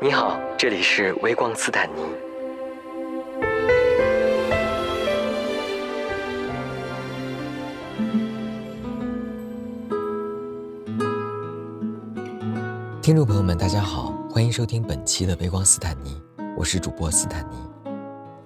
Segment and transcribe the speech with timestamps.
[0.00, 2.02] 你好，这里是微光斯坦尼。
[13.00, 16.20] 听众朋友们，大家好，欢迎收听本期的微光斯坦尼，
[16.54, 17.56] 我是主播斯坦尼。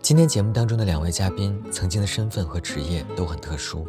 [0.00, 3.84] 今天节目当中的两位嘉宾，曾经的身份和职业都很特殊，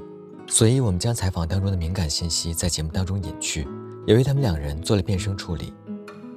[0.48, 3.68] 所以我们将采访当中的敏感信息在节目当中隐去，
[4.10, 5.72] 也为他们两人做了变声处理。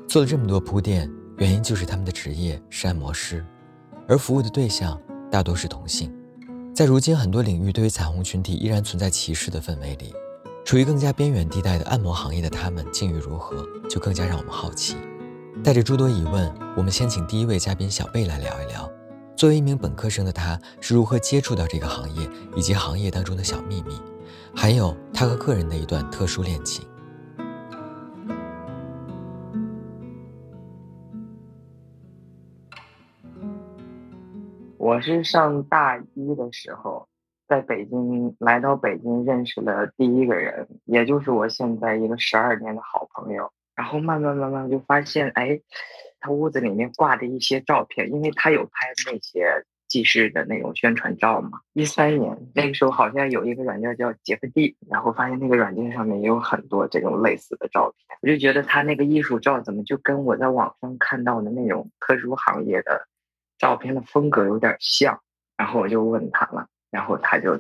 [0.07, 3.43] 做了这么多铺垫，原因就是他们的职业是按摩师，
[4.07, 6.15] 而服务的对象大多是同性。
[6.75, 10.13] 在如今很多领域对于彩虹群体依然存在歧视的氛围里，
[10.67, 14.99] 处于更加边缘地带的按摩行业的他们境遇如何，就更加让我们好奇。
[15.65, 18.87] 带着诸多疑问，我们先请第一位嘉宾小贝来聊一聊，
[19.35, 23.99] 作为一名本科生的他是如何接触到这个行业，以及行业当中的小秘密，
[24.55, 26.85] 还有他和客人的一段特殊恋情。
[34.83, 37.07] 我是上大一的时候，
[37.47, 43.53] 在北京来到北京认识了第一个人，也就是我现在一个十二年的好朋友。
[43.77, 45.61] 然后慢慢慢慢就发现，哎，
[46.19, 51.61] 他屋子里面挂的一些照片，因为他有拍那些记事的那种宣传照嘛。
[51.75, 63.07] 一三年那个时候好像有一个软件叫杰克蒂，然后发现那个软件上面也有很多这种类似的照片，我就觉得他那个艺术照怎么就跟我在网上看到的那种特殊行业的。
[63.63, 65.21] 照片的风格有点像，
[65.57, 67.55] 然后我就问他了，然后他就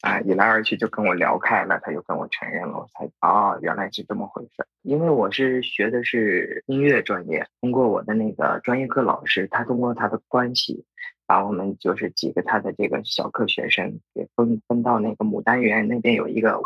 [0.00, 4.66] 啊一来二去就跟我聊开了，他就跟我承认了，我才哦原来是这么回事。
[4.82, 10.84] 因为我是学的是音乐专业，通过我的那个专业课老师，他通过他的关系，
[11.24, 16.60] 把我们就是几个他的这个小课学生给分分到那个牡丹园那边有一个，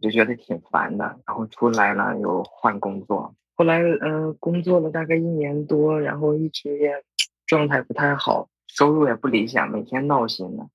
[0.00, 7.02] 就觉得挺烦的，然后出来了又换工作，后来嗯工作了大概一年多，然后一直也。
[7.46, 10.68] 状态不太好，收入也不理想，每天闹心的。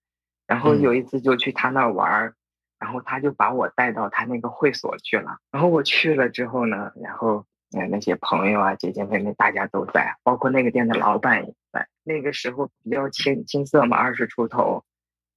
[0.48, 2.36] 然后有一次就去他那儿玩儿，
[2.80, 5.38] 然后他就把我带到他那个会所去了。
[5.52, 11.88] 然后我去了之后呢，然后那那些朋友啊、姐姐妹妹大家都在，包括那个店的老板也在。
[12.04, 14.84] 那个时候比较青青涩嘛，二十出头，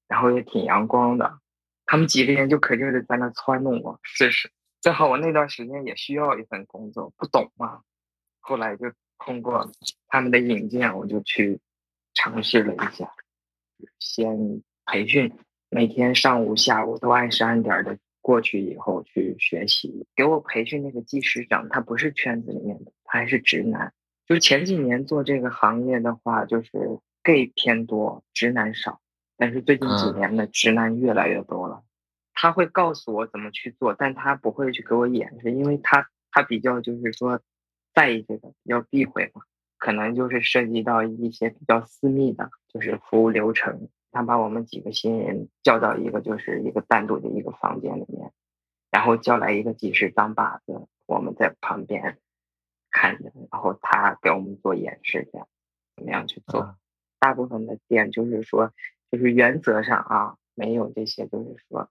[0.08, 1.38] 然后也挺阳光的。
[1.86, 4.50] 他们几个人就可劲儿的在那撺弄我试试。
[4.80, 7.80] 正好我那段时间也需要一份工作，不懂嘛。
[8.40, 8.92] 后来就。
[9.18, 9.70] 通过
[10.08, 11.60] 他们的引荐，我就去
[12.12, 13.10] 尝试了一下，
[13.98, 15.32] 先培训，
[15.70, 20.06] 每天上午、下午都按时按点的过去，以后去学习。
[20.14, 23.94] 给我培训那个技师长，他不是圈子里面的，他还是直男。
[24.26, 26.70] 就是前几年做这个行业的话，就是
[27.22, 29.00] gay 偏多，直男少。
[29.36, 31.82] 但是最近几年呢，直男越来越多了。
[32.34, 37.40] 他会告诉我怎么去做，但他不会去给我演示，因为他他比较就是说。
[37.94, 39.42] 在意这个比较避讳嘛，
[39.78, 43.88] 可能就是涉及到一些比较私密的，就是服务流程。
[44.10, 48.32] 他把我们几个新人叫到一个就是一个单独的一个房间里面，
[48.90, 52.18] 然后叫来一个技师当靶子，我们在旁边
[52.90, 55.46] 看着，然后他给我们做演示，这样
[55.94, 56.76] 怎么样去做？
[57.20, 58.72] 大部分的店就是说，
[59.10, 61.88] 就是原则上啊，没有这些，就是说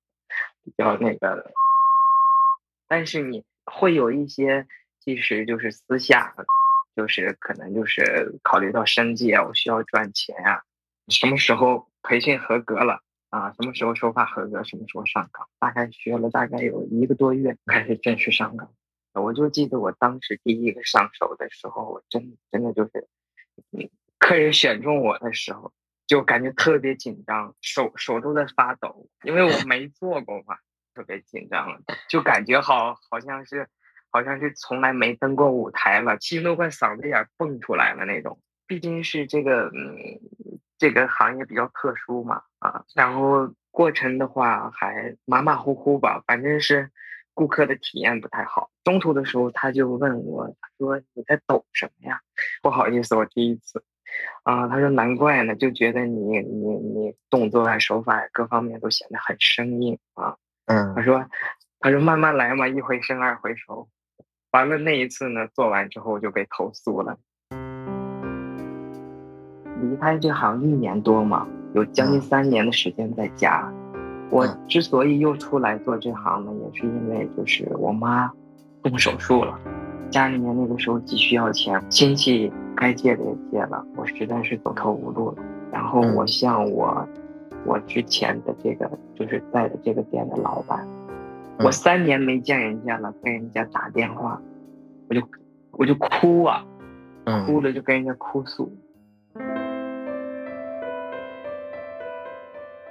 [0.63, 1.53] 比较那个，
[2.89, 4.67] 但是你会有一些。
[5.03, 6.33] 其实就是私下，
[6.95, 10.63] 就是可能就是考虑到生计啊，我需要赚钱啊，
[11.09, 13.51] 什么时候培训合格了啊？
[13.51, 14.63] 什么时候手法合格？
[14.63, 15.49] 什么时候上岗？
[15.59, 18.71] 大概学了大概有一个多月，开始正式上岗。
[19.11, 23.09] 我就记得我当时第一个上手的时候，我真真的就是，
[24.17, 25.73] 客人选中我的时候，
[26.07, 30.55] 就感觉特别紧张，手手都在发抖，因为我没做过嘛，
[30.95, 33.67] 特别紧张，就感觉好好像是。
[34.13, 38.39] 好像是从来没登过舞台了，心都快嗓子眼蹦出来了那种。
[38.67, 40.21] 毕竟是这个，嗯，
[40.77, 46.91] 这个行业比较特殊嘛，啊，然后过程的话还马马虎虎吧，反正是
[47.33, 48.69] 顾客的体验不太好。
[48.83, 52.21] 中途的时候他就问我，他说你在抖什么呀？
[52.61, 53.83] 不好意思，我第一次。
[54.43, 60.37] 啊，他说难怪呢，就觉得你你你动作啊手法各方面都显得很生硬啊。
[60.67, 61.27] 嗯，他说
[61.79, 63.89] 他说慢慢来嘛，一回生二回熟。
[64.53, 67.17] 完了那一次呢，做完之后就被投诉了。
[69.81, 73.73] 离开这行一年多嘛，有将近三年的时间在家。
[74.29, 78.31] 我之所以又出来做这行呢，也是因为就是我妈
[78.83, 79.59] 动手术了，
[80.11, 85.37] 家里面那个时候急需要钱，亲戚该借的也借了，我实在是走投无路了。
[85.71, 87.07] 然后我向我
[87.65, 90.87] 我之前的这个就是在的这个店的老板。
[91.59, 94.41] 我三年没见人家了，跟人家打电话，
[95.09, 95.21] 我就
[95.71, 96.65] 我就哭啊，
[97.45, 98.71] 哭了就跟人家哭诉。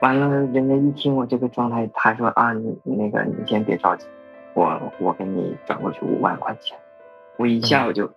[0.01, 4.07] 完了，人家一听我这个状态，他说啊，你那个你先别着急，
[4.55, 6.79] 我我给你转过去五万块钱。
[7.39, 8.11] 我一下我就，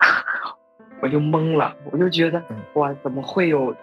[1.00, 2.42] 我就懵了，我就觉得
[2.74, 3.74] 哇，怎么会有？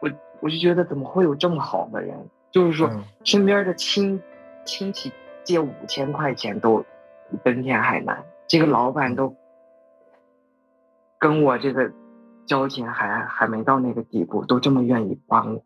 [0.00, 0.10] 我
[0.40, 2.16] 我就觉得怎么会有这么好的人？
[2.50, 2.90] 就是说，
[3.24, 4.22] 身边的亲
[4.64, 5.12] 亲戚
[5.42, 6.84] 借五千块钱都
[7.30, 9.34] 比登天还难，这个老板都
[11.18, 11.92] 跟我这个
[12.46, 15.62] 交情还还没到那个地步，都这么愿意帮我。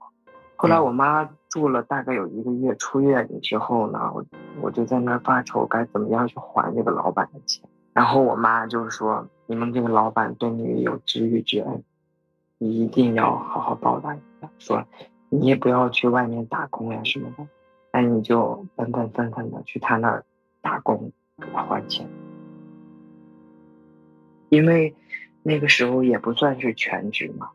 [0.56, 4.24] 后来我妈住了大概有一个月，出院之后呢，我
[4.60, 7.68] 我就在那儿发愁该怎么样去还这个老板的钱。
[7.92, 11.82] 然后我妈就是说：“你们这个老板对你有知遇之恩，
[12.58, 14.48] 你一定要好好报答一下。
[14.58, 14.84] 说
[15.28, 17.46] 你也不要去外面打工呀什么的，
[17.92, 20.24] 那你就本本分分的去他那儿
[20.60, 22.06] 打工，给他还钱。
[24.50, 24.94] 因为
[25.42, 27.50] 那个时候也不算是全职嘛，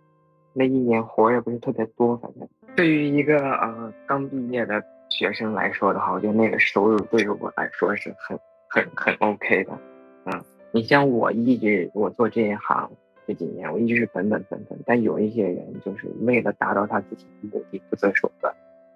[0.53, 9.77] 那一年活也不是特别多，反正。”对于一个呃刚毕业的学生来说的话，我觉得那个收入对于我来说是很很很 OK 的。
[10.25, 12.91] 嗯，你像我一直我做这一行
[13.27, 18.51] 这几年，我一直是本本分分，但有一些人就是为了达到他自己的目的不择手段，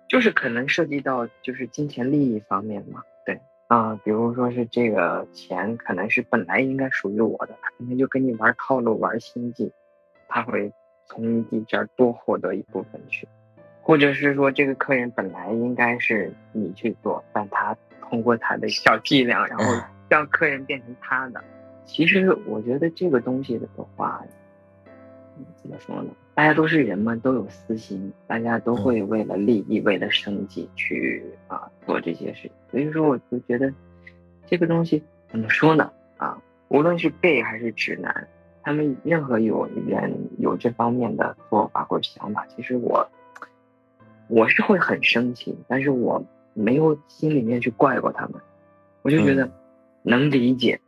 [0.08, 3.04] 就是可能涉及到就是金钱利益方面嘛。
[3.26, 9.72] 对啊，比如说是这个钱可能是本来应该属于我的，他可能就跟你玩套路玩心计，
[10.28, 10.72] 他会
[11.06, 13.28] 从你这儿多获得一部分去。
[13.82, 19.64] 或者是说，这个客人本来应该是你去做，但他通过他的小伎俩，然后
[20.10, 21.42] 让客人变成他的。
[21.86, 23.66] 其实我觉得这个东西的
[23.96, 24.22] 话，
[25.56, 26.12] 怎么说呢？
[26.38, 32.52] 大家都是人嘛，都有私心，大家都会为了利益、为了生计去啊做这些事情。
[32.70, 33.74] 所以说，我就觉得
[34.46, 35.02] 这个东西
[35.32, 35.92] 怎么说呢？
[36.18, 38.28] 啊，无论是 gay 还是直男，
[38.62, 43.10] 他们任何有人有这方面的做法或者想法，其实我。
[44.30, 46.24] 我是会很生气，但是我
[46.54, 48.34] 没有心里面去怪过他们，
[49.02, 49.50] 我就觉得
[50.04, 50.82] 能理解，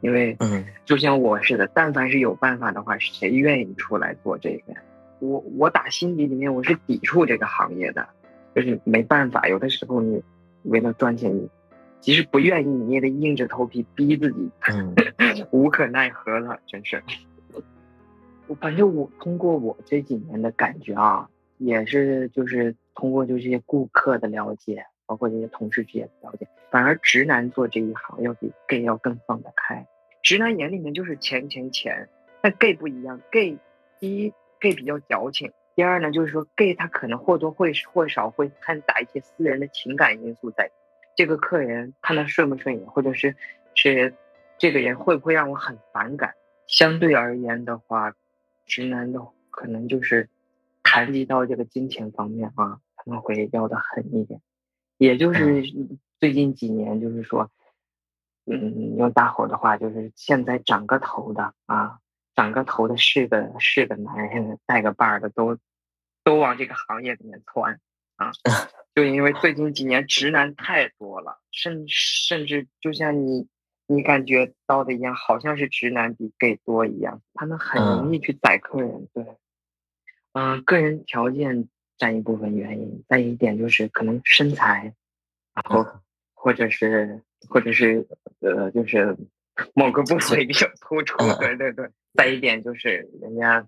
[0.00, 4.74] 因为嗯就像我似的，但凡是有办法的话，谁愿意出来做这个？
[5.20, 8.08] 我我打心底里面我是抵触这个行业的，
[8.54, 10.22] 就是没办法，有的时候你
[10.64, 11.48] 为了赚钱，你
[12.00, 14.50] 即使不愿意，你也得硬着头皮逼自己，
[15.50, 17.02] 无可奈何了，真是。
[18.46, 21.28] 我反正我通过我这几年的感觉啊。
[21.58, 29.86] 也是，就是通过就这些顾客的了解，包括这些同事之间的了解，反而直男做这一行要比 gay 要更放得开。
[30.22, 32.08] 直男眼里面就是钱钱钱，
[32.42, 33.58] 但 gay 不一样，gay
[33.98, 40.70] 第一 gay 比较矫情，第二呢就是说 gay 他可能或多或少会掺杂一些私人的情感因素在。
[41.14, 43.36] 这个客人看他顺不顺眼，或者是
[43.74, 44.14] 是
[44.58, 46.34] 这个人会不会让我很反感？
[46.66, 48.14] 相对而言的话，
[48.66, 49.20] 直男的
[49.50, 50.28] 可能就是。
[50.88, 54.40] 谈及到这个金钱方面啊，他们会要的狠一点，
[54.98, 55.62] 也就是
[56.18, 57.50] 最近几年，就是说，
[58.46, 61.98] 嗯，用大伙的话，就是现在长个头的啊，
[62.34, 65.58] 长个头的是个是个男人，带个伴儿的都
[66.24, 67.80] 都往这个行业里面窜
[68.16, 68.30] 啊，
[68.94, 73.48] 就因为最近几年直男太多了，甚甚至就像你
[73.86, 79.24] 你感觉到的一样，好像是直男比 gay 多一样，他们很容易去宰客人，对。
[80.32, 81.66] 嗯，个人条件
[81.98, 84.94] 占一部分原因，再一点就是可能身材，
[85.54, 85.86] 然后
[86.34, 88.06] 或者是或者是
[88.40, 89.16] 呃，就是
[89.74, 91.90] 某个部位比较突出，对对对。
[92.14, 93.66] 再一点就是人家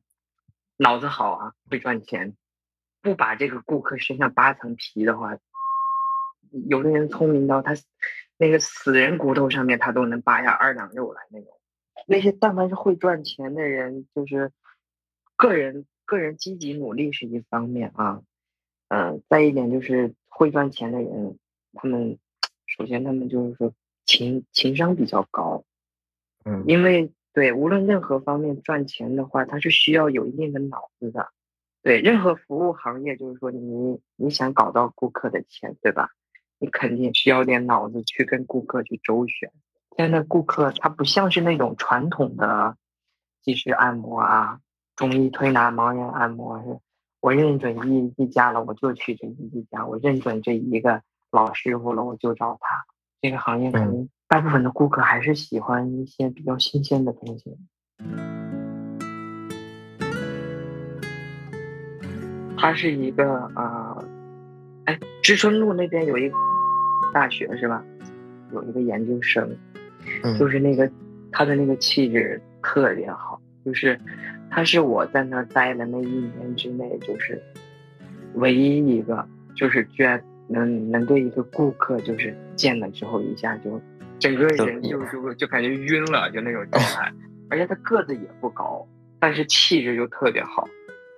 [0.77, 2.35] 脑子好啊，会赚钱，
[3.03, 5.39] 不把这个顾客身上扒层皮的话，
[6.69, 7.75] 有的人聪明到他
[8.39, 11.49] 那个死人骨头上面他都能扒下二两肉来那种。
[12.07, 14.53] 那些但凡是会赚钱的人，就是
[15.37, 15.87] 个人。
[16.09, 18.23] 个人积极努力是一方面啊，
[18.89, 21.39] 嗯，再一点就是会赚钱的人，
[21.75, 22.19] 他们
[22.67, 23.75] 首先他们就是说
[24.07, 25.65] 情情商比较高，
[26.47, 31.29] 嗯，因为对无论任何方面赚钱的话，他是需要有一定的脑子的，
[31.83, 36.11] 对任何服务行业，就是说你你想搞到顾客的钱，对吧？
[36.59, 39.53] 你肯定需要点脑子去跟顾客去周旋。
[39.97, 42.77] 现在顾客他不像是那种传统的
[43.43, 44.61] 技师按摩啊。
[44.99, 46.81] 中医推拿、盲人按摩是，
[47.21, 52.85] 我认准一一家了，我就去这一家；我认准这一个老师傅了，我就找他。
[53.23, 57.57] 这个行业可能大部分的顾客还是喜欢一些比较新鲜的东西。
[62.57, 64.03] 他是一个啊，
[64.87, 66.37] 哎，知春路那边有一个
[67.15, 67.85] 大学是吧？
[68.53, 69.57] 有一个研究生，
[70.25, 70.91] 嗯就是那个
[71.31, 73.38] 他的那个气质特别好，
[73.69, 74.01] 就是
[74.51, 77.39] 他是我在那儿待的那一年之内，就是
[78.37, 83.79] 唯一一个，就是居然能能对一个顾客，就是见了之后一下就
[84.19, 87.13] 整个人就就就感觉晕了，就那种状态。
[87.51, 88.89] 而且他个子也不高，
[89.21, 90.67] 但是气质就特别好。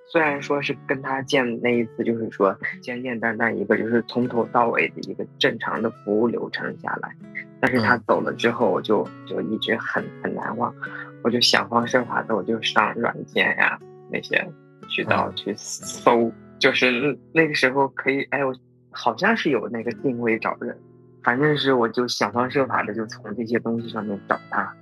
[0.08, 7.14] 虽然说是跟他见那一次，就是说简简单单一个，就是从头到尾的一个正常的服务流程下来，
[7.60, 10.74] 但是他走了之后，我就就一直很很难忘，
[11.22, 13.78] 我就想方设法的，我就上软件呀
[14.10, 14.46] 那些
[14.88, 18.54] 渠道去搜，就是那个时候可以，哎，我
[18.90, 20.76] 好像是有那个定位找人，
[21.22, 24.74] 反正是我就想方设法的就从这些东西上面找他，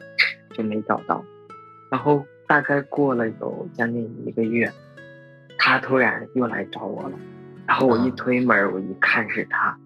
[0.55, 1.25] 就没找到，
[1.91, 4.71] 然后大概过了有将近一个月。
[5.61, 7.19] 他突然又来找我了，
[7.67, 9.77] 然后我一推门，我一看是他，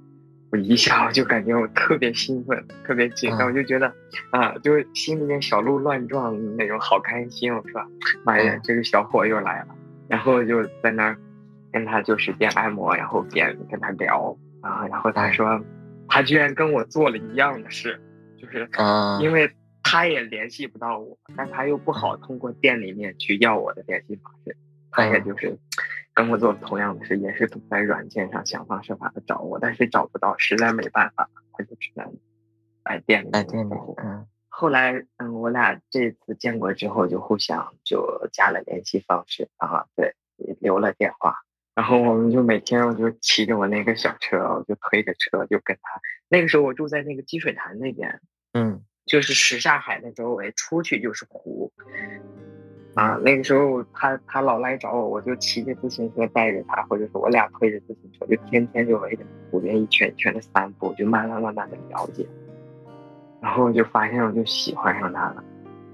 [0.53, 3.91] 我一下我就感觉我特别兴奋，特别紧张，我就觉得
[4.31, 7.83] 啊，就是心里面小鹿乱撞那种，好开心，我说
[8.23, 9.69] 妈呀，这个小伙又来了，
[10.09, 11.17] 然后就在那儿
[11.73, 15.59] 跟他就是边按摩，然后边跟他聊啊，然后他说
[16.07, 17.99] 他居然跟我做了一样的事，
[18.39, 18.69] 就是
[19.23, 19.51] 因为
[19.83, 24.55] 他也联系不到我，但他又不好通过店里面去要我的联系方式。
[24.95, 25.59] 他也就是
[26.15, 32.15] 跟我做同样的事，也是在软件上想方设法的找我，但是找不到，实在没办法，他就只能
[32.85, 33.75] 来店里来店里。
[33.97, 40.15] 嗯，后来嗯，我俩这次见过之后，就互相就加了联系方式啊，对，
[40.61, 41.37] 留了电话，
[41.75, 46.01] 然后我们就每天我就骑着我那个小车，我就推着车就跟他。
[46.29, 48.21] 那个时候我住在那个积水潭那边，
[48.53, 51.73] 嗯，就是什刹海的周围，出去就是湖。
[52.95, 62.27] 啊，那个时候他他老来找我，我就骑着自行车带着他，或者说我俩推着自行车，就天天就围着湖边一圈一圈的散步，就慢慢慢慢的了解，
[63.41, 65.43] 然后我就发现我就喜欢上他了，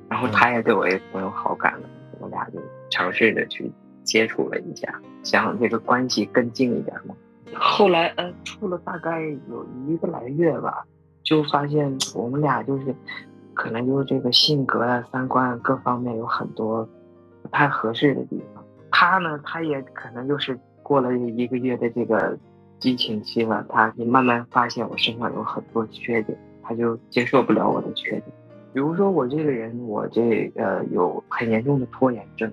[0.09, 1.88] 然后他也对我也挺有好感的，
[2.19, 2.59] 我俩就
[2.90, 3.71] 尝试着去
[4.02, 7.14] 接触了一下，想这个关系更近一点嘛。
[7.55, 10.85] 后来呃处了大概有一个来月吧，
[11.23, 12.93] 就发现我们俩就是。
[13.59, 16.88] 可能就是这个性格啊、三观各方面有很多
[17.43, 18.65] 不太合适的地方。
[18.93, 22.38] 他呢，他也可能就是过了一个月的这个
[22.79, 28.27] 激情期了，他就慢慢发现我身上有很多缺点，他就接受不了我的缺点。
[28.73, 32.53] 比如说我这个人，我这呃有很严重的拖延症，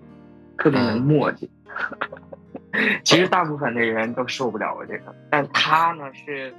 [0.57, 1.47] 特别能磨叽。
[3.03, 6.51] 其实大部分的人都受不了我这个，但他呢是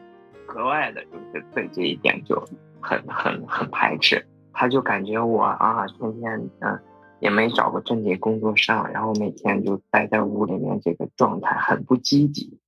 [0.47, 2.41] 格外的，就是对这一点就
[2.81, 4.25] 很很很排斥。
[4.58, 6.80] 他就感觉我啊，天天嗯，
[7.20, 12.58] 也没找个正经工作上，然后每天就待在屋里面，这个状态很不积极。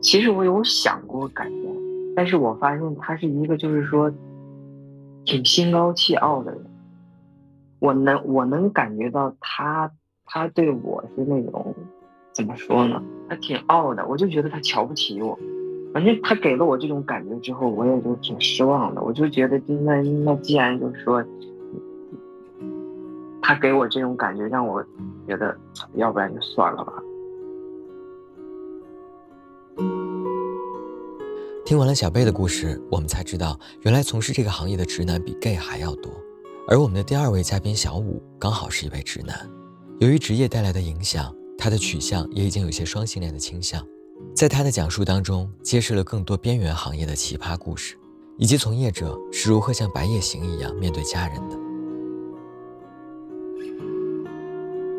[0.00, 1.76] 其实我有想过改变，
[2.14, 4.12] 但是我发现他是一个就是说
[5.24, 6.64] 挺心高气傲的人。
[7.80, 9.90] 我能我能感觉到他
[10.24, 11.74] 他对我是那种
[12.32, 13.02] 怎么说呢？
[13.28, 15.36] 他挺傲的，我就觉得他瞧不起我。
[15.92, 19.02] 反正他给了我这种感觉之后，我也就挺失望的。
[19.02, 21.22] 我就觉得，那那既然就是说，
[23.42, 24.82] 他给我这种感觉，让我
[25.26, 25.54] 觉得，
[25.94, 26.92] 要不然就算了吧。
[31.64, 36.10] 听完了小贝的故事，我们才知道，原来从事这个行业的直男比 gay 还要多。
[36.68, 39.36] 而我们的第二位嘉宾小五，刚好是一位直男。
[39.98, 43.84] 由于职业带来的影响，他的取向也已经有些双性恋的倾向。
[44.34, 47.96] 在他的讲述当中，揭示了更多边缘行业的奇葩故事，
[48.38, 51.56] 以及从业者是如何像白夜行一样面对家人的。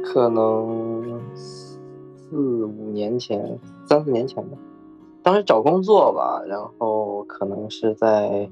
[0.04, 4.58] 可能四五年前，三四年前吧，
[5.24, 8.50] 当时找工作吧，然后可能是在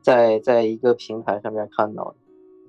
[0.00, 2.16] 在在一个平台上面看到的，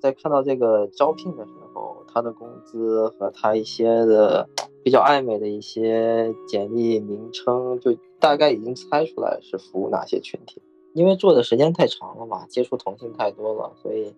[0.01, 4.49] 在看到这个招聘的时候，他的工资和他一些的。
[4.85, 10.61] 比较暧昧的一些简历名称，就大概已经猜出来是服务哪些群体。
[10.93, 14.13] 因为做的时间太长了嘛，接触同性太多了，所以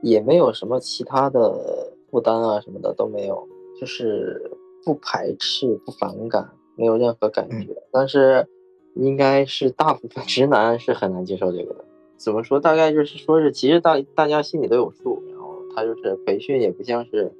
[0.00, 3.46] 也没有什么其他的负担啊什么的都没有，
[3.78, 4.50] 就是
[4.82, 7.76] 不排斥、不反感，没有任何感觉。
[7.92, 8.48] 但是
[8.94, 11.84] 应该是大部分直男是很难接受这个的。
[12.16, 12.58] 怎么说？
[12.58, 17.30] 大概就是说是，其实大大家心里都有数，然后他就是培训也不像是。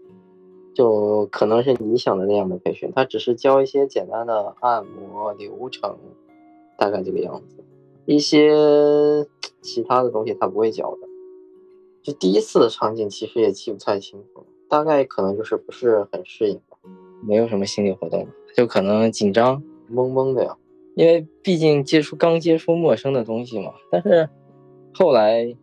[0.74, 5.96] 就可能是你想的那样的培训，他只是教一些简单的按摩流程，
[6.76, 7.64] 大概这个样子。
[8.06, 9.26] 一些
[9.60, 11.08] 其他的东西他不会教的。
[12.02, 16.60] 就第一次的场景其实也记不太清楚，大概可能就是不是很适应，
[17.22, 20.56] 没有什么心理活动，就可能紧张，懵懵的呀，
[20.94, 23.74] 因为毕竟接触刚接触陌生的东西嘛。
[23.90, 24.28] 但是
[24.94, 25.54] 后来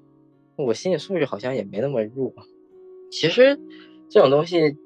[0.58, 2.32] 我心理素质好像也没那么弱。
[3.10, 3.60] 其实
[4.10, 4.78] 这种东西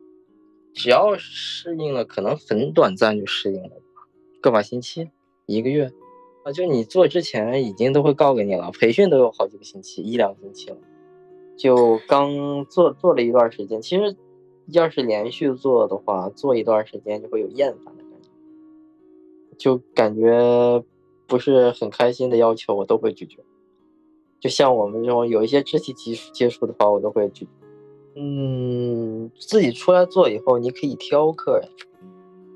[0.74, 3.72] 只要适应了，可能很短暂就适应了，
[4.42, 5.10] 个把星期、
[5.46, 5.92] 一个月
[6.44, 10.78] 啊，就你做之前已经都会告给你了，培训都有好几个星期，一两个星期了。
[11.58, 14.16] 就刚做做了一段时间，其实
[14.68, 18.30] 要是连续做的话，做一段时间就会有厌烦的感觉，
[19.58, 20.84] 就感觉
[21.28, 23.44] 不是很开心的要求，我都会拒绝。
[24.40, 27.46] 就像我们这种有一些肢体接接触的话，我都会拒。
[28.16, 31.70] 嗯，自己出来做以后，你可以挑客人，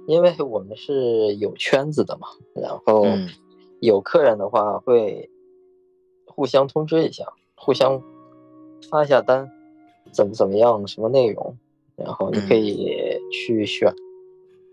[0.07, 2.27] 因为我们是有圈子的嘛。
[2.55, 3.05] 然后
[3.79, 5.29] 有客人的话，会
[6.25, 8.01] 互相通知一下，互相。
[8.91, 9.49] 发一下单，
[10.11, 11.57] 怎么怎么样，什么内容，
[11.95, 12.91] 然后你可以
[13.31, 13.95] 去选，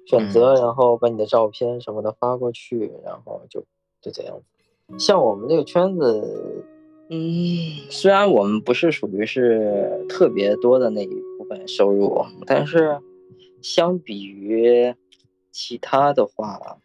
[0.05, 3.61] 选择，然后把你的照片什么的发过去，然后就
[4.03, 4.99] 就这样子。
[4.99, 6.65] 像我们这个圈子，
[7.11, 13.01] 嗯，虽然我们不是属于是特别多的那一部分收入，但是
[13.61, 14.95] 相比于
[15.51, 16.79] 其他的话，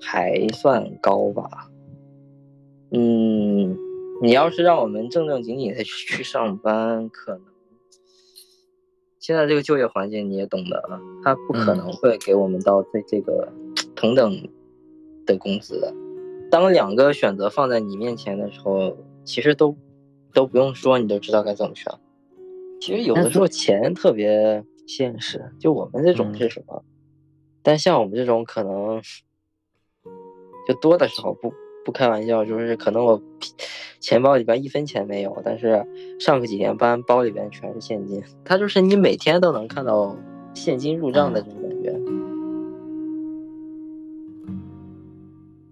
[0.00, 1.70] 还算高吧。
[2.90, 3.78] 嗯。
[4.22, 7.42] 你要是让我们正正经经的去上班，可能
[9.20, 10.82] 现在这个就业环境你也懂的，
[11.22, 13.52] 他不可能会给我们到这这个
[13.94, 14.48] 同等
[15.26, 15.92] 的工资的。
[16.50, 19.76] 当两个选择放在你面前的时候，其实都
[20.32, 21.92] 都不用说，你都知道该怎么选。
[22.80, 26.82] 其实有的时候钱特别现实，就我们这种是什么？
[27.62, 29.00] 但像我们这种可能
[30.68, 31.52] 就多的时候不。
[31.84, 33.22] 不开玩笑，就是可能我
[34.00, 35.86] 钱包里边一分钱没有，但是
[36.18, 38.20] 上个几天班，包里边全是现金。
[38.44, 40.16] 它就是你每天都能看到
[40.52, 42.25] 现金入账的这种感觉。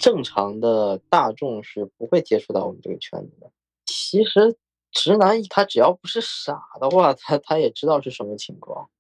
[0.05, 3.51] 正常的大众是不会接触到我们这个圈子的。
[3.87, 4.55] 其实
[4.93, 8.90] 直男他只要不是傻的话，他他也知道是什么情况。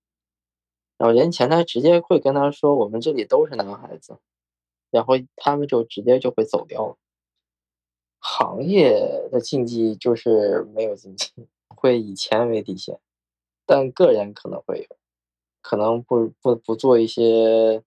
[0.96, 4.16] 然后人前台直接会跟他说：“我们这里都是男孩子。”
[4.90, 6.96] 然后他们就直接就会走掉了。
[8.18, 11.34] 行业的禁忌就是没有禁忌，
[11.68, 12.98] 会以钱为底线，
[13.66, 14.96] 但个人可能会有，
[15.60, 17.82] 可能不不不做一些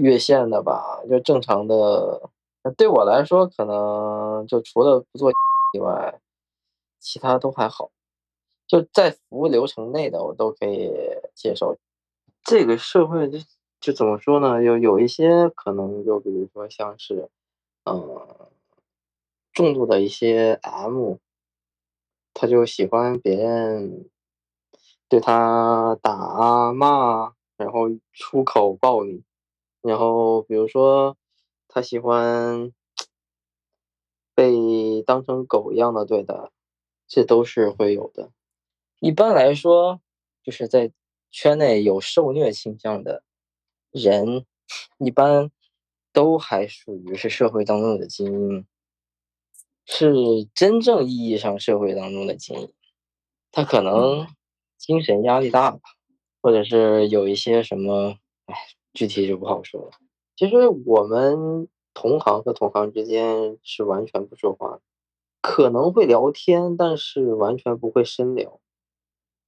[0.00, 2.30] 越线的吧，就正常的。
[2.76, 5.30] 对我来说，可能就除了不做
[5.72, 6.20] 以外，
[6.98, 7.90] 其他都还好，
[8.66, 10.90] 就在服务流程内的我都可以
[11.34, 11.76] 接受。
[12.44, 13.38] 这个社会就
[13.80, 14.62] 就怎么说呢？
[14.62, 17.28] 有有一些可能，就比如说像是，
[17.84, 18.50] 嗯。
[19.52, 21.16] 重度的一些 M，
[22.32, 24.08] 他就喜欢别人
[25.08, 29.24] 对他打骂，然后出口暴力，
[29.82, 31.16] 然后比如说
[31.68, 32.72] 他喜欢
[34.34, 36.34] 被当成狗一样的对待，
[37.06, 38.30] 这都是会有的。
[39.00, 40.00] 一般来说，
[40.42, 40.92] 就是在
[41.30, 43.22] 圈内有受虐倾向的
[43.90, 44.46] 人，
[44.98, 45.50] 一般
[46.12, 48.66] 都还属于是社会当中的精英。
[49.86, 50.12] 是
[50.54, 52.72] 真正意义上社会当中的精英，
[53.50, 54.28] 他可能
[54.76, 55.80] 精神压力大吧，
[56.40, 58.16] 或者是有一些什么，
[58.46, 58.54] 哎，
[58.92, 59.90] 具体就不好说了。
[60.36, 64.80] 其实我们同行和同行之间是完全不说话，
[65.42, 68.60] 可能会聊天，但是完全不会深聊。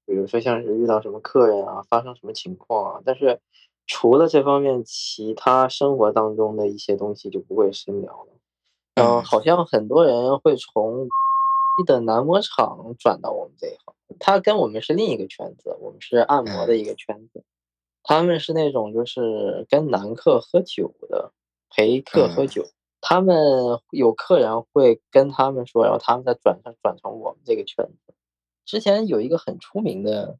[0.04, 3.40] 比如说像是遇到什么客人啊，发生什么情况啊，但是
[3.86, 8.28] 除了这方面，其他生活当中的一些东西就不会深聊了。
[8.96, 11.08] 嗯，好像很多人会从
[11.86, 17.44] 的男模厂转到我们这一行，他跟我们是另一个圈子，我们是按摩的一个圈子，
[18.02, 21.32] 他们是那种就是跟男客喝酒的，
[21.70, 22.64] 陪客喝酒，
[23.00, 23.36] 他们
[23.90, 28.14] 有客人会跟他们说，然后他们再转成转成我们这个圈子。
[28.64, 30.38] 之前有一个很出名的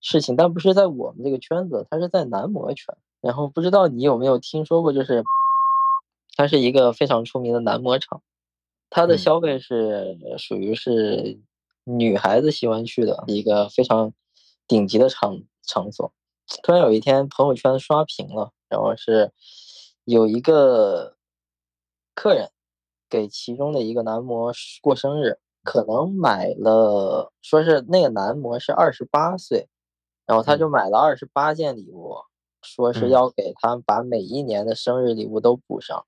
[0.00, 5.24] 事情，但不是在我们这个圈子，它是在男模圈，然后不知道你有没有听说过，就是。
[6.36, 8.20] 它是一个非常出名的男模厂，
[8.90, 11.38] 它的消费是属于是
[11.84, 14.12] 女孩子喜欢去的一个非常
[14.66, 16.12] 顶级的场场所。
[16.62, 19.32] 突然有一天朋友圈刷屏了，然后是
[20.04, 21.16] 有一个
[22.14, 22.50] 客人
[23.08, 24.52] 给其中的一个男模
[24.82, 29.68] 过生日，可能买了，说是那个男模是二十八岁，
[30.26, 32.16] 然后他就买了二十八件礼物，
[32.62, 36.04] 说是要给他把每一年的生日礼物都补上。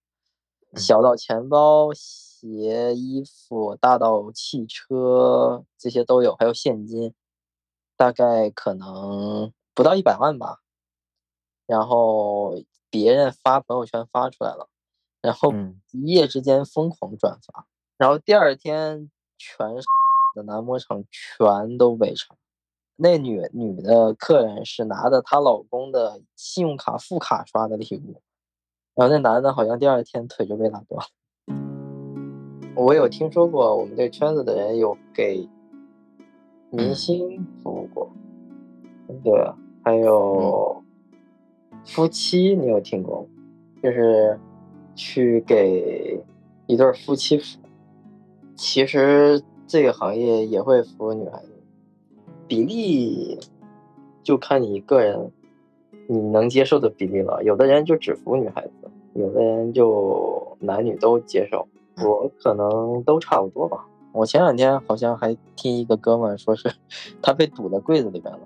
[0.75, 7.15] 小到钱包、鞋、衣服，大到汽车，这些都有，还有现金，
[7.97, 10.59] 大概可能不到一百万吧。
[11.67, 12.61] 然后
[12.91, 14.69] 别人发朋友圈发出来了，
[15.21, 15.53] 然后
[15.93, 19.67] 一夜之间疯狂转发，然后第二天全
[20.35, 22.37] 的男模场全都被查。
[22.97, 28.23] 那女女的客人是拿的她老公的信用卡副卡刷的礼物，
[28.95, 31.07] 然后那男的好像第二天腿就被打断了。
[32.77, 35.49] 我有听说过，我们这个圈子的人有给
[36.71, 38.11] 明星服务过，
[39.25, 39.33] 对，
[39.87, 40.83] 还有
[41.85, 43.25] 夫妻，你有听过？
[43.81, 44.37] 就是
[44.97, 46.21] 去给
[46.67, 47.61] 一对夫妻服。
[48.57, 51.51] 其实这个行业也会服务女孩子。
[52.49, 53.39] 比例
[54.25, 55.31] 就看你个人
[56.09, 57.45] 你能接受的比例了。
[57.45, 61.69] 有的人就只服女孩子，有的人就男女都接受。
[62.05, 63.87] 我可能都差不多吧。
[64.11, 66.75] 我前两天好像还听一个哥们说是
[67.23, 68.41] 他被堵在柜子里边了，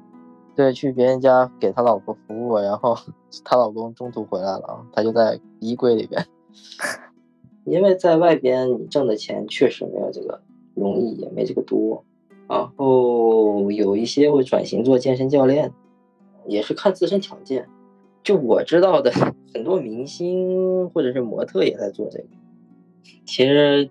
[0.60, 2.94] 对，去别人家给他老婆服务，然后
[3.42, 6.22] 他老公中途回来了，他就在衣柜里边。
[7.64, 10.42] 因为在外边你挣的钱确实没有这个
[10.74, 12.04] 容易，也没这个多。
[12.46, 15.72] 然后有一些会转型做健身教练，
[16.46, 17.66] 也是看自身条件。
[18.22, 19.10] 就我知道的，
[19.54, 22.26] 很多明星或者是模特也在做这个。
[23.24, 23.88] 其实，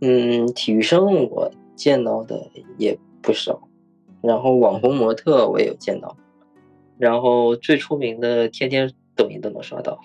[0.00, 3.67] 嗯，体育生我见到的也不少，
[4.22, 6.16] 然后网红模特我也有见到，
[6.98, 10.00] 然后最出名的天天抖音都能刷到。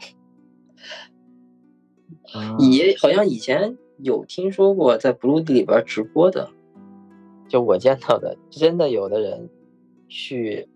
[2.60, 6.49] 也好像以前有听说过在 blue 里边直播的。
[7.49, 9.49] 就我见到的，真的有的人
[10.08, 10.67] 去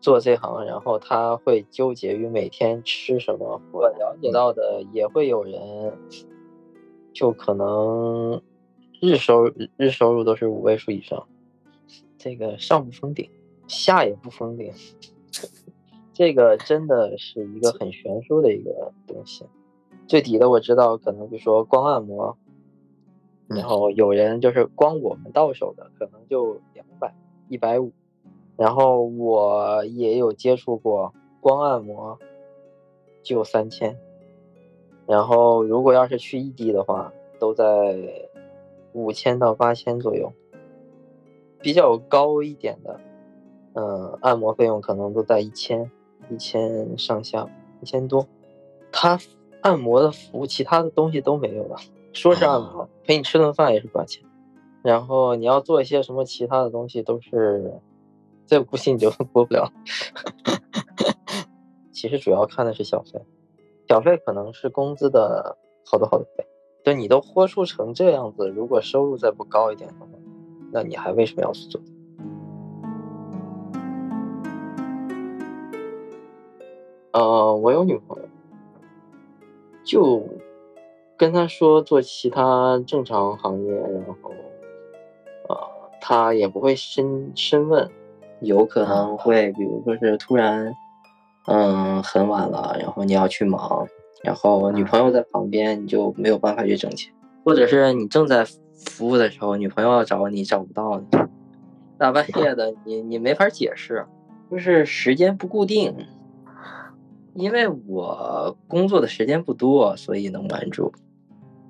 [0.00, 3.60] 做这行，然后他会纠结于每天吃什么。
[3.72, 5.98] 我了解到的也会有人，
[7.12, 8.40] 就可能
[9.00, 11.26] 日收日收入都是五位数以上，
[12.22, 13.28] 这个上不封顶，
[13.66, 14.72] 下也不封顶，
[16.14, 19.44] 这个真的是一个很悬殊的一个东西。
[20.06, 22.38] 最底的我知道，可能比如说光按摩。
[23.48, 27.14] 然后有人就是光我们到手的可能就两百、
[27.48, 27.92] 一百五，
[28.56, 32.18] 然后我也有接触过光按摩，
[33.22, 33.98] 就三千，
[35.06, 38.30] 然后如果要是去异地的话，都在
[38.94, 40.32] 五千到八千左右，
[41.62, 43.00] 比较高一点的，
[43.74, 45.90] 嗯，按摩费用可能都在一千、
[46.28, 47.48] 一千上下、
[47.80, 48.26] 一千多，
[48.90, 49.18] 他
[49.60, 51.76] 按摩的服务，其他的东西都没有了。
[52.12, 54.22] 说是按摩，陪你吃顿饭也是八千，
[54.82, 57.80] 然后你要做一些什么其他的东西都是，
[58.46, 59.72] 这不信就 播不了。
[61.92, 63.24] 其实主要看的是小费，
[63.88, 66.44] 小费可能是工资的好多好多倍。
[66.84, 70.06] 就你都豁出成这样子，如果收入再不高一点的话，
[70.72, 71.80] 那你还为什么要去做？
[77.12, 78.28] 呃，我有女朋友，
[79.84, 80.26] 就。
[81.18, 84.32] 跟他说做其他正常行业，然后，
[85.48, 85.56] 呃，
[86.00, 87.88] 他也不会深深问，
[88.40, 90.74] 有可能会比如说是突然，
[91.46, 93.86] 嗯，很晚了，然后你要去忙，
[94.24, 97.12] 然后女朋友在旁边，你就没有办法去挣钱，
[97.44, 98.44] 或者是你正在
[98.86, 101.06] 服务的时候，女朋友要找你找不到你，
[101.98, 104.06] 大半夜的，你你没法解释，
[104.50, 105.94] 就是时间不固定，
[107.34, 110.92] 因为我工作的时间不多，所以能瞒住。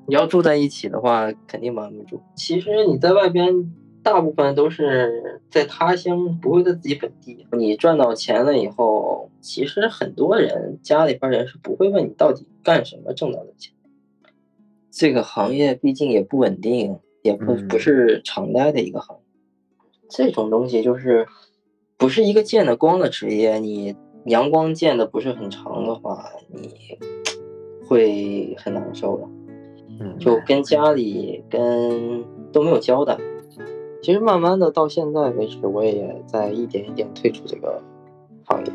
[0.07, 2.21] 你要住在一起的话，肯定瞒不住。
[2.35, 3.73] 其实你在外边，
[4.03, 7.47] 大部分都是在他乡，不会在自己本地。
[7.53, 13.73] 你赚到钱了以后，其实很多人家里边人是不会问你到底干什么挣到的钱。
[14.95, 19.23] 这个行业毕竟也不稳定，也不不是常待的一个行业。
[20.11, 21.27] 这种东西就是
[21.97, 23.59] 不是一个见得光的职业。
[23.59, 26.99] 你阳光见的不是很长的话，你
[27.89, 29.27] 会很难受的。
[30.19, 33.17] 就跟家里跟都没有交代。
[34.03, 37.83] 其实慢慢的到现在为止，我也在一点一点退出这个
[38.45, 38.73] 行业。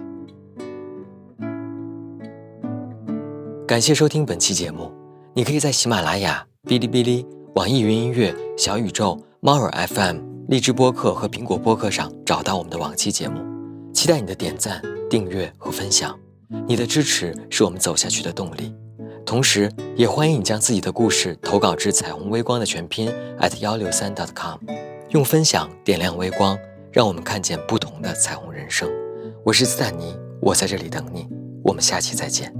[3.67, 4.89] 感谢收听本期节目，
[5.38, 7.23] 你可以在喜马拉雅、哔哩哔哩、
[7.54, 13.39] 网易云音乐、小宇宙、猫耳 FM、荔枝播客和苹果播客上找到我们的往期节目。
[13.93, 16.17] 期待你的点赞、订阅和分享，
[16.67, 18.73] 你的支持是我们走下去的动力。
[19.28, 23.08] 同时，也欢迎你将自己的故事投稿至彩虹微光的全拼
[23.39, 24.58] at 幺六三 dot com，
[25.12, 26.58] 用分享点亮微光，
[26.91, 28.89] 让我们看见不同的彩虹人生。
[29.45, 31.28] 我是斯坦尼，我在这里等你，
[31.63, 32.52] 我们下期再见。